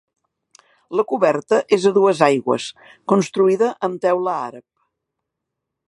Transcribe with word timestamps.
La 0.99 1.03
coberta 1.11 1.59
és 1.77 1.85
a 1.89 1.91
dues 1.99 2.23
aigües, 2.29 2.67
construïda 3.13 3.71
amb 3.89 4.05
teula 4.07 4.35
àrab. 4.49 4.67